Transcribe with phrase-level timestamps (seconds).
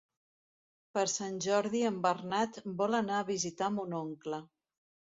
[0.97, 4.45] Per Sant Jordi en Bernat vol anar a visitar mon oncle.